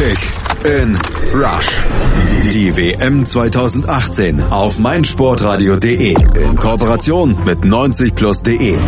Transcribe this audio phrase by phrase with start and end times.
[0.00, 0.18] Kick
[0.64, 0.98] in
[1.34, 1.84] Rush.
[2.50, 8.78] Die WM 2018 auf meinsportradio.de in Kooperation mit 90plus.de.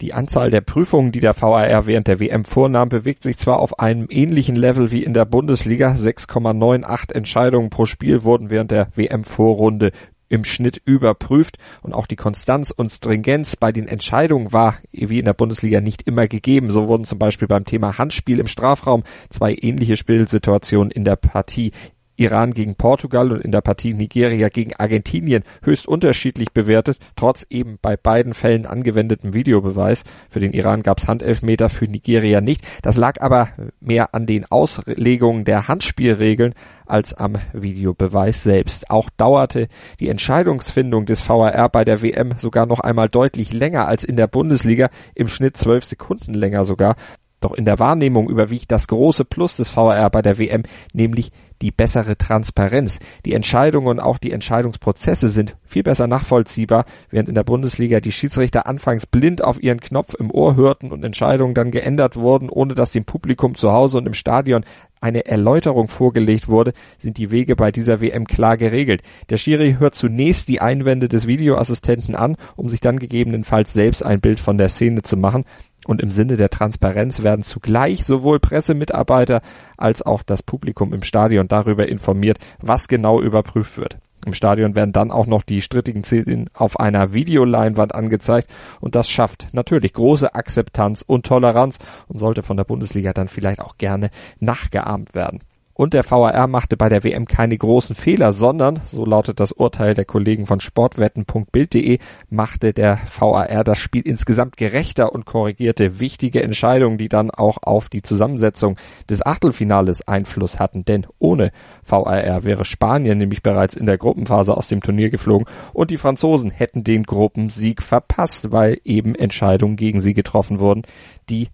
[0.00, 3.80] Die Anzahl der Prüfungen, die der VAR während der WM vornahm, bewegt sich zwar auf
[3.80, 5.94] einem ähnlichen Level wie in der Bundesliga.
[5.94, 9.90] 6,98 Entscheidungen pro Spiel wurden während der WM-Vorrunde
[10.28, 15.24] im Schnitt überprüft und auch die Konstanz und Stringenz bei den Entscheidungen war wie in
[15.24, 16.70] der Bundesliga nicht immer gegeben.
[16.70, 21.72] So wurden zum Beispiel beim Thema Handspiel im Strafraum zwei ähnliche Spielsituationen in der Partie
[22.16, 27.78] Iran gegen Portugal und in der Partie Nigeria gegen Argentinien höchst unterschiedlich bewertet, trotz eben
[27.80, 30.04] bei beiden Fällen angewendetem Videobeweis.
[30.30, 32.62] Für den Iran gab es Handelfmeter, für Nigeria nicht.
[32.82, 33.48] Das lag aber
[33.80, 36.54] mehr an den Auslegungen der Handspielregeln
[36.86, 38.90] als am Videobeweis selbst.
[38.90, 39.68] Auch dauerte
[40.00, 44.26] die Entscheidungsfindung des VAR bei der WM sogar noch einmal deutlich länger als in der
[44.26, 46.96] Bundesliga, im Schnitt zwölf Sekunden länger sogar.
[47.44, 50.62] Doch in der Wahrnehmung überwiegt das große Plus des VAR bei der WM,
[50.94, 51.30] nämlich
[51.60, 53.00] die bessere Transparenz.
[53.26, 58.12] Die Entscheidungen und auch die Entscheidungsprozesse sind viel besser nachvollziehbar, während in der Bundesliga die
[58.12, 62.72] Schiedsrichter anfangs blind auf ihren Knopf im Ohr hörten und Entscheidungen dann geändert wurden, ohne
[62.72, 64.64] dass dem Publikum zu Hause und im Stadion
[65.04, 69.02] eine Erläuterung vorgelegt wurde, sind die Wege bei dieser WM klar geregelt.
[69.28, 74.22] Der Schiri hört zunächst die Einwände des Videoassistenten an, um sich dann gegebenenfalls selbst ein
[74.22, 75.44] Bild von der Szene zu machen.
[75.86, 79.42] Und im Sinne der Transparenz werden zugleich sowohl Pressemitarbeiter
[79.76, 83.98] als auch das Publikum im Stadion darüber informiert, was genau überprüft wird.
[84.24, 88.48] Im Stadion werden dann auch noch die strittigen Szenen auf einer Videoleinwand angezeigt
[88.80, 93.60] und das schafft natürlich große Akzeptanz und Toleranz und sollte von der Bundesliga dann vielleicht
[93.60, 94.10] auch gerne
[94.40, 95.40] nachgeahmt werden.
[95.74, 99.94] Und der VAR machte bei der WM keine großen Fehler, sondern, so lautet das Urteil
[99.94, 101.98] der Kollegen von sportwetten.bild.de,
[102.30, 107.88] machte der VAR das Spiel insgesamt gerechter und korrigierte wichtige Entscheidungen, die dann auch auf
[107.88, 108.76] die Zusammensetzung
[109.10, 110.84] des Achtelfinales Einfluss hatten.
[110.84, 111.50] Denn ohne
[111.84, 116.50] VAR wäre Spanien nämlich bereits in der Gruppenphase aus dem Turnier geflogen und die Franzosen
[116.50, 120.82] hätten den Gruppensieg verpasst, weil eben Entscheidungen gegen sie getroffen wurden,
[121.28, 121.48] die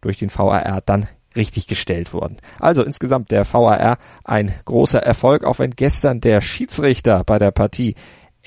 [0.00, 2.36] durch den VAR dann richtig gestellt wurden.
[2.58, 7.94] Also insgesamt der VAR ein großer Erfolg, auch wenn gestern der Schiedsrichter bei der Partie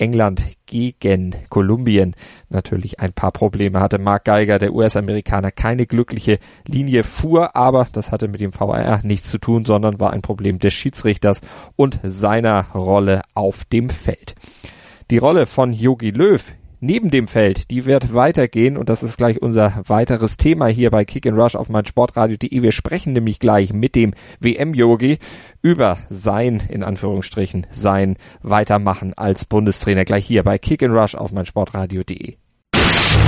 [0.00, 2.14] England gegen Kolumbien
[2.48, 3.98] natürlich ein paar Probleme hatte.
[3.98, 9.30] Mark Geiger, der US-Amerikaner, keine glückliche Linie fuhr, aber das hatte mit dem VAR nichts
[9.30, 11.42] zu tun, sondern war ein Problem des Schiedsrichters
[11.76, 14.34] und seiner Rolle auf dem Feld.
[15.10, 16.42] Die Rolle von Yogi Löw
[16.80, 21.04] neben dem Feld, die wird weitergehen und das ist gleich unser weiteres Thema hier bei
[21.04, 22.62] Kick and Rush auf mein Sportradio.de.
[22.62, 25.18] Wir sprechen nämlich gleich mit dem WM-Yogi
[25.62, 31.32] über sein, in Anführungsstrichen, sein Weitermachen als Bundestrainer gleich hier bei Kick and Rush auf
[31.32, 32.36] mein Sportradio.de.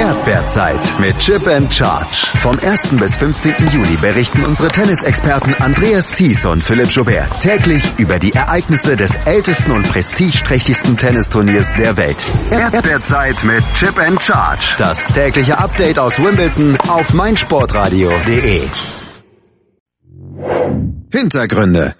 [0.00, 2.26] Erdbeerzeit mit Chip and Charge.
[2.36, 2.96] Vom 1.
[3.00, 3.54] bis 15.
[3.72, 9.72] Juli berichten unsere Tennisexperten Andreas Thies und Philipp Joubert täglich über die Ereignisse des ältesten
[9.72, 12.24] und prestigeträchtigsten Tennisturniers der Welt.
[12.50, 14.74] Erdbeerzeit mit Chip and Charge.
[14.78, 18.68] Das tägliche Update aus Wimbledon auf meinsportradio.de.
[21.10, 21.94] Hintergründe.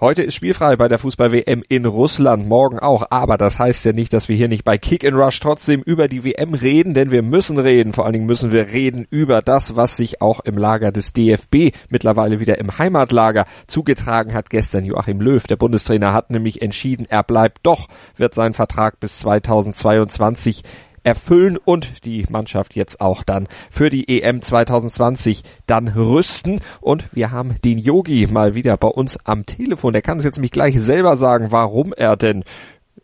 [0.00, 3.06] Heute ist spielfrei bei der Fußball-WM in Russland, morgen auch.
[3.10, 6.08] Aber das heißt ja nicht, dass wir hier nicht bei Kick and Rush trotzdem über
[6.08, 7.92] die WM reden, denn wir müssen reden.
[7.92, 11.76] Vor allen Dingen müssen wir reden über das, was sich auch im Lager des DFB
[11.90, 14.50] mittlerweile wieder im Heimatlager zugetragen hat.
[14.50, 19.20] Gestern Joachim Löw, der Bundestrainer, hat nämlich entschieden, er bleibt doch, wird sein Vertrag bis
[19.20, 20.64] 2022
[21.04, 26.60] erfüllen und die Mannschaft jetzt auch dann für die EM 2020 dann rüsten.
[26.80, 29.92] Und wir haben den Yogi mal wieder bei uns am Telefon.
[29.92, 32.44] Der kann es jetzt mich gleich selber sagen, warum er denn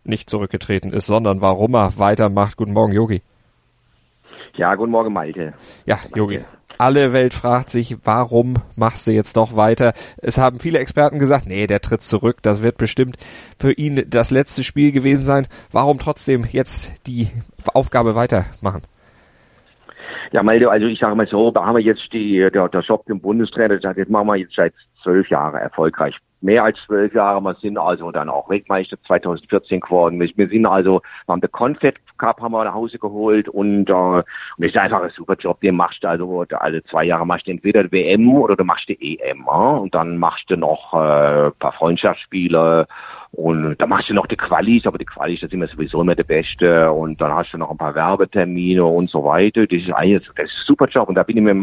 [0.03, 2.56] nicht zurückgetreten ist, sondern warum er weitermacht.
[2.56, 3.22] Guten Morgen, Yogi.
[4.56, 5.55] Ja, guten Morgen, Malte.
[5.84, 6.41] Ja, Yogi
[6.81, 9.93] alle Welt fragt sich, warum machst du jetzt doch weiter?
[10.17, 13.17] Es haben viele Experten gesagt, nee, der tritt zurück, das wird bestimmt
[13.59, 15.47] für ihn das letzte Spiel gewesen sein.
[15.73, 17.29] Warum trotzdem jetzt die
[17.75, 18.82] Aufgabe weitermachen?
[20.32, 23.05] Ja, Malte, also ich sage mal so, da haben wir jetzt die, der, der Job
[23.09, 24.73] im Bundestrainer, das machen wir jetzt seit
[25.03, 27.40] zwölf Jahren erfolgreich mehr als zwölf Jahre.
[27.40, 30.20] Wir sind also dann auch Weltmeister 2014 geworden.
[30.20, 33.92] Wir sind also, wir haben den Confed Cup haben wir nach Hause geholt und, äh,
[33.92, 34.25] und
[34.58, 35.60] das ist einfach ein super Job.
[35.62, 39.19] Den machst du also alle zwei Jahre machst du entweder WM oder du machst die
[39.19, 39.46] EM.
[39.46, 39.52] Ja?
[39.52, 42.87] Und dann machst du noch äh, ein paar Freundschaftsspiele
[43.32, 46.17] Und da machst du noch die Qualis, aber die Qualis, da sind wir sowieso immer
[46.17, 46.91] der Beste.
[46.91, 49.67] Und dann hast du noch ein paar Werbetermine und so weiter.
[49.67, 51.09] Das ist eigentlich, das ist ein super Job.
[51.09, 51.56] Und da bin ich mit,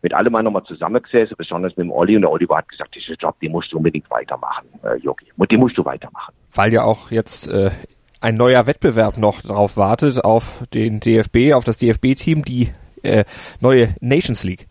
[0.00, 2.16] mit allem mal nochmal zusammengesessen, besonders mit dem Olli.
[2.16, 5.26] Und der Oliver hat gesagt, dieser Job, den musst du unbedingt weitermachen, äh, Jogi.
[5.36, 6.32] Und den musst du weitermachen.
[6.54, 7.70] Weil ja auch jetzt äh,
[8.22, 12.70] ein neuer Wettbewerb noch drauf wartet, auf den DFB, auf das DFB-Team, die
[13.02, 13.24] äh,
[13.60, 14.69] neue Nations League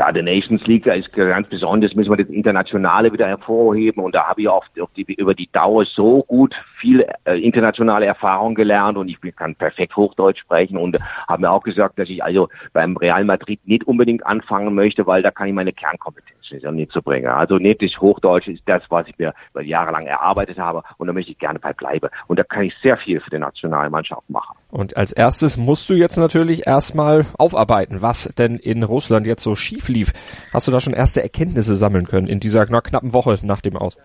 [0.00, 4.26] ja, der Nations League ist ganz besonders, müssen wir das Internationale wieder hervorheben und da
[4.26, 4.64] habe ich auch
[4.96, 9.94] die, über die Dauer so gut viel äh, internationale Erfahrung gelernt und ich kann perfekt
[9.94, 10.96] Hochdeutsch sprechen und
[11.28, 15.20] habe mir auch gesagt, dass ich also beim Real Madrid nicht unbedingt anfangen möchte, weil
[15.20, 16.40] da kann ich meine Kernkompetenz
[16.72, 17.28] nicht zu bringen.
[17.28, 21.32] Also nicht das Hochdeutsch ist das, was ich mir jahrelang erarbeitet habe und da möchte
[21.32, 22.08] ich gerne bei bleiben.
[22.26, 24.56] Und da kann ich sehr viel für die Nationalmannschaft machen.
[24.70, 29.54] Und als erstes musst du jetzt natürlich erstmal aufarbeiten, was denn in Russland jetzt so
[29.54, 30.12] schief lief.
[30.52, 33.76] Hast du da schon erste Erkenntnisse sammeln können in dieser na, knappen Woche nach dem
[33.76, 33.96] Aus?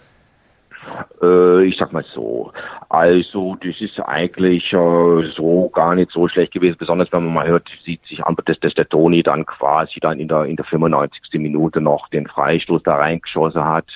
[1.22, 2.52] Äh, ich sag mal so.
[2.90, 7.48] Also, das ist eigentlich äh, so gar nicht so schlecht gewesen, besonders wenn man mal
[7.48, 10.66] hört, sieht sich an, dass, dass der Toni dann quasi dann in der, in der
[10.66, 11.22] 95.
[11.34, 13.88] Minute noch den Freistoß da reingeschossen hat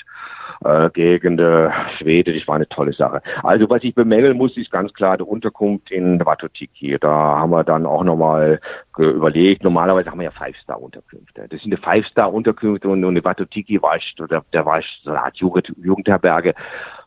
[0.63, 2.33] äh, gegen der Schwede.
[2.33, 3.21] Das war eine tolle Sache.
[3.44, 6.97] Also was ich bemängeln muss, ist ganz klar die Unterkunft in Watotiki.
[7.00, 8.59] Da haben wir dann auch nochmal
[8.97, 9.63] überlegt.
[9.63, 11.47] Normalerweise haben wir ja Five-Star-Unterkünfte.
[11.50, 15.11] Das sind die Five-Star-Unterkünfte und, und die Watotiki war ich, da, da war ich so
[15.11, 16.53] eine Art Jugend, Jugendherberge.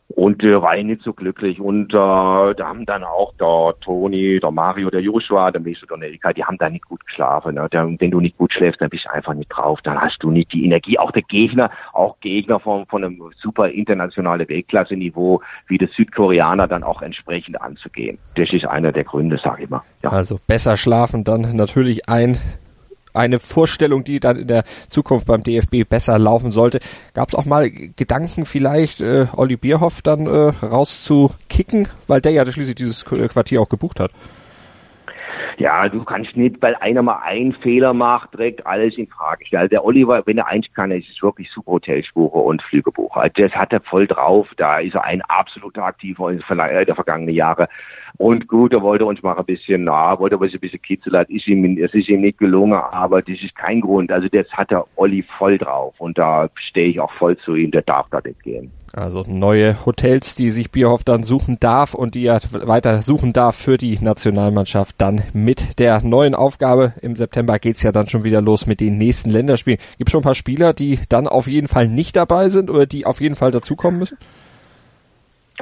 [0.09, 1.59] Und äh, war ich nicht so glücklich.
[1.59, 6.01] Und äh, da haben dann auch der Toni, der Mario, der Joshua, der Mesut und
[6.01, 7.55] der Erika, die haben da nicht gut geschlafen.
[7.55, 7.67] Ne?
[7.71, 9.79] Wenn du nicht gut schläfst, dann bist du einfach nicht drauf.
[9.83, 10.99] Dann hast du nicht die Energie.
[10.99, 16.83] Auch der Gegner, auch Gegner von, von einem super internationalen Weltklasse-Niveau, wie der Südkoreaner, dann
[16.83, 18.19] auch entsprechend anzugehen.
[18.35, 19.81] Das ist einer der Gründe, sag ich mal.
[20.03, 20.11] Ja.
[20.11, 22.37] Also besser schlafen, dann natürlich ein
[23.13, 26.79] eine Vorstellung, die dann in der Zukunft beim DFB besser laufen sollte.
[27.13, 32.51] Gab es auch mal Gedanken vielleicht, äh, Olli Bierhoff dann äh, rauszukicken, weil der ja
[32.51, 34.11] schließlich dieses Quartier auch gebucht hat?
[35.57, 39.69] Ja, du kannst nicht, weil einer mal einen Fehler macht, direkt alles in Frage stellen.
[39.69, 43.21] Der Oliver, wenn er eins kann, ist es wirklich super Hotelsbucher und Flügebucher.
[43.21, 44.47] Also das hat er voll drauf.
[44.57, 47.69] Da ist er ein absoluter Aktiver in der vergangenen Jahre.
[48.17, 51.47] Und gut, er wollte uns mal ein bisschen, na, wollte uns ein bisschen kitzeln, ist
[51.47, 54.11] ihm, es ist ihm nicht gelungen, aber das ist kein Grund.
[54.11, 57.71] Also das hat der Olli voll drauf und da stehe ich auch voll zu ihm,
[57.71, 58.71] der darf da nicht gehen.
[58.95, 63.55] Also neue Hotels, die sich Bierhoff dann suchen darf und die er weiter suchen darf
[63.55, 64.93] für die Nationalmannschaft.
[64.99, 68.99] Dann mit der neuen Aufgabe im September geht's ja dann schon wieder los mit den
[68.99, 69.79] nächsten Länderspielen.
[69.97, 73.07] Gibt schon ein paar Spieler, die dann auf jeden Fall nicht dabei sind oder die
[73.07, 74.19] auf jeden Fall dazukommen müssen?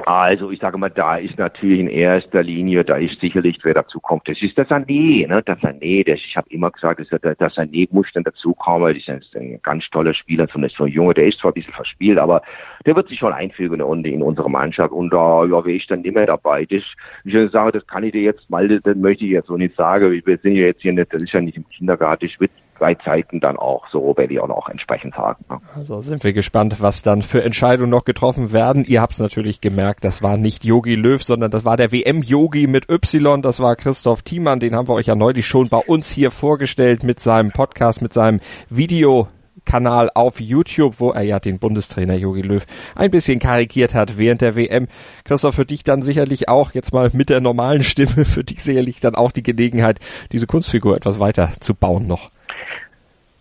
[0.06, 4.00] Also ich sage mal, da ist natürlich in erster Linie, da ist sicherlich, wer dazu
[4.00, 5.42] kommt, das ist der Sané, ne?
[5.42, 9.36] Der Sané, das, ich habe immer gesagt, das, der, Sané muss dann dazukommen, das ist
[9.36, 12.42] ein, ganz toller Spieler, so ein Junge, der ist zwar ein bisschen verspielt, aber
[12.84, 16.04] der wird sich schon einfügen in, in unsere Mannschaft und da ja, wäre ich dann
[16.04, 16.64] immer dabei.
[16.64, 16.82] Das,
[17.24, 20.10] ich sage, das kann ich dir jetzt mal, das möchte ich jetzt so nicht sagen,
[20.24, 22.52] wir sind ja jetzt hier nicht, das ist ja nicht im Kindergarten, ich würde
[22.82, 25.44] bei Zeiten dann auch so ich auch entsprechend sagen.
[25.48, 25.60] Ne?
[25.76, 28.84] Also sind wir gespannt, was dann für Entscheidungen noch getroffen werden.
[28.84, 32.66] Ihr habt es natürlich gemerkt, das war nicht Yogi Löw, sondern das war der WM-Yogi
[32.66, 36.10] mit Y, das war Christoph Thiemann, den haben wir euch ja neulich schon bei uns
[36.10, 39.28] hier vorgestellt mit seinem Podcast, mit seinem Video
[39.64, 42.64] Kanal auf YouTube, wo er ja den Bundestrainer Jogi Löw
[42.94, 44.88] ein bisschen karikiert hat während der WM.
[45.24, 49.00] Christoph, für dich dann sicherlich auch jetzt mal mit der normalen Stimme, für dich sicherlich
[49.00, 50.00] dann auch die Gelegenheit,
[50.32, 52.30] diese Kunstfigur etwas weiter zu bauen noch.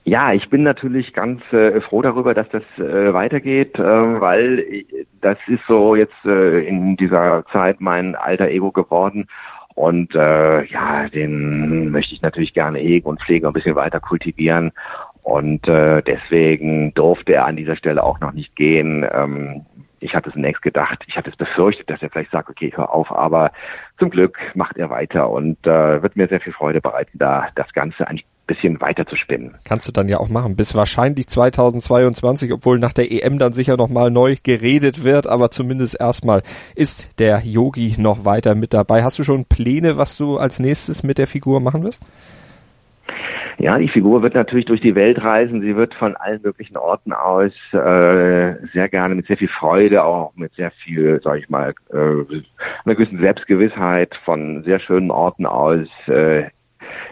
[0.04, 3.84] Ja, ich bin natürlich ganz äh, froh darüber, dass das äh, weitergeht, äh,
[4.22, 4.84] weil
[5.22, 9.28] das ist so jetzt äh, in dieser Zeit mein alter Ego geworden.
[9.76, 14.72] Und äh, ja, den möchte ich natürlich gerne hegen und pflegen, ein bisschen weiter kultivieren.
[15.24, 19.06] Und äh, deswegen durfte er an dieser Stelle auch noch nicht gehen.
[19.12, 19.66] Ähm,
[20.00, 23.12] ich hatte zunächst gedacht, ich hatte es befürchtet, dass er vielleicht sagt, okay, hör auf,
[23.12, 23.52] aber
[24.00, 27.72] zum Glück macht er weiter und äh, wird mir sehr viel Freude bereiten, da das
[27.74, 28.20] Ganze ein
[28.52, 29.56] bisschen weiter zu spinnen.
[29.64, 33.78] Kannst du dann ja auch machen, bis wahrscheinlich 2022, obwohl nach der EM dann sicher
[33.78, 36.44] nochmal neu geredet wird, aber zumindest erstmal
[36.76, 39.04] ist der Yogi noch weiter mit dabei.
[39.04, 42.04] Hast du schon Pläne, was du als nächstes mit der Figur machen wirst?
[43.58, 45.62] Ja, die Figur wird natürlich durch die Welt reisen.
[45.62, 50.34] Sie wird von allen möglichen Orten aus äh, sehr gerne mit sehr viel Freude, auch
[50.36, 55.88] mit sehr viel, sage ich mal, äh, einer gewissen Selbstgewissheit von sehr schönen Orten aus
[56.08, 56.46] äh,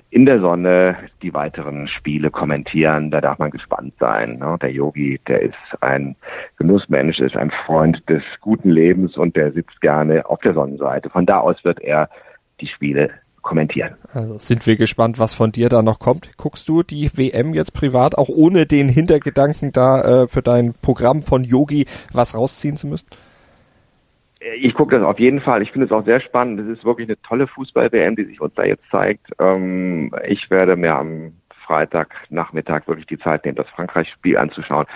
[0.10, 3.12] in der Sonne die weiteren Spiele kommentieren.
[3.12, 4.32] Da darf man gespannt sein.
[4.40, 4.58] Ne?
[4.62, 6.16] Der Yogi, der ist ein
[6.58, 11.10] Genussmensch, ist ein Freund des guten Lebens und der sitzt gerne auf der Sonnenseite.
[11.10, 12.10] Von da aus wird er
[12.60, 13.10] die Spiele
[13.42, 13.96] kommentieren.
[14.14, 16.32] Also sind wir gespannt, was von dir da noch kommt.
[16.38, 21.22] Guckst du die WM jetzt privat, auch ohne den Hintergedanken da äh, für dein Programm
[21.22, 23.08] von Yogi was rausziehen zu müssen?
[24.40, 25.62] Ich gucke das auf jeden Fall.
[25.62, 26.60] Ich finde es auch sehr spannend.
[26.62, 29.28] Es ist wirklich eine tolle Fußball-WM, die sich uns da jetzt zeigt.
[29.40, 31.34] Ähm, ich werde mir am
[31.66, 34.88] Freitagnachmittag wirklich die Zeit nehmen, das Frankreich-Spiel anzuschauen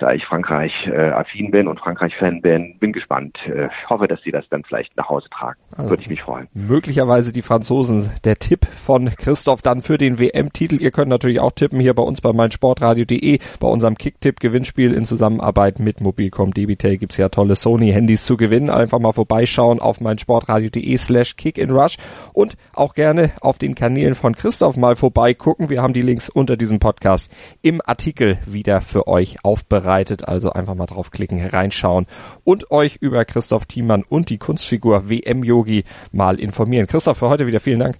[0.00, 3.38] da ich Frankreich äh, affin bin und Frankreich-Fan bin, bin gespannt.
[3.46, 5.60] Äh, hoffe, dass sie das dann vielleicht nach Hause tragen.
[5.76, 6.48] Also Würde ich mich freuen.
[6.54, 8.10] Möglicherweise die Franzosen.
[8.24, 10.80] Der Tipp von Christoph dann für den WM-Titel.
[10.80, 13.38] Ihr könnt natürlich auch tippen hier bei uns bei meinsportradio.de.
[13.60, 18.70] Bei unserem Kicktipp-Gewinnspiel in Zusammenarbeit mit Mobilcom Debitel gibt's ja tolle Sony-Handys zu gewinnen.
[18.70, 21.98] Einfach mal vorbeischauen auf meinsportradio.de slash kickinrush
[22.32, 25.68] und auch gerne auf den Kanälen von Christoph mal vorbeigucken.
[25.68, 27.30] Wir haben die Links unter diesem Podcast
[27.60, 32.06] im Artikel wieder für euch aufbereitet vorbereitet, also einfach mal draufklicken, reinschauen
[32.44, 36.86] und euch über Christoph Thiemann und die Kunstfigur WM Yogi mal informieren.
[36.86, 37.96] Christoph, für heute wieder vielen Dank.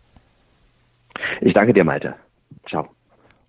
[1.40, 2.14] Ich danke dir, Malte.
[2.68, 2.88] Ciao.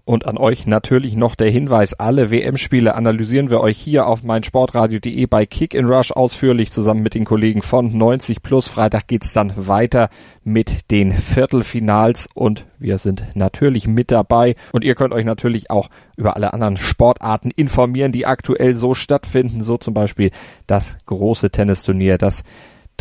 [0.03, 5.25] Und an euch natürlich noch der Hinweis, alle WM-Spiele analysieren wir euch hier auf meinsportradio.de
[5.27, 8.67] bei Kick in Rush ausführlich zusammen mit den Kollegen von 90 Plus.
[8.67, 10.09] Freitag geht's dann weiter
[10.43, 14.55] mit den Viertelfinals und wir sind natürlich mit dabei.
[14.71, 19.61] Und ihr könnt euch natürlich auch über alle anderen Sportarten informieren, die aktuell so stattfinden.
[19.61, 20.31] So zum Beispiel
[20.65, 22.43] das große Tennisturnier, das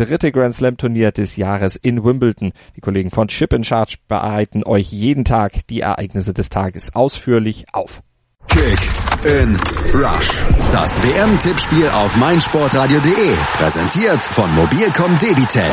[0.01, 2.53] dritte Grand Slam Turnier des Jahres in Wimbledon.
[2.77, 7.67] Die Kollegen von Chip in Charge bereiten euch jeden Tag die Ereignisse des Tages ausführlich
[7.73, 8.03] auf.
[8.49, 8.81] Kick
[9.25, 9.57] in
[9.93, 10.31] Rush.
[10.73, 13.35] Das WM-Tippspiel auf meinsportradio.de.
[13.59, 15.71] Präsentiert von Mobilcom Debitel.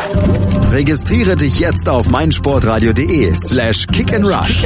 [0.72, 4.66] Registriere dich jetzt auf meinsportradio.de slash kick and rush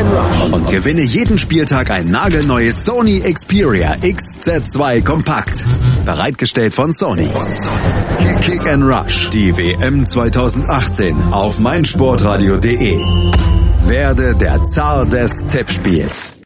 [0.51, 5.63] und gewinne jeden Spieltag ein nagelneues Sony Xperia XZ2 Kompakt.
[6.03, 7.29] Bereitgestellt von Sony.
[8.41, 9.29] Kick and Rush.
[9.29, 12.99] Die WM 2018 auf meinsportradio.de.
[13.87, 16.33] Werde der Zar des Tippspiels.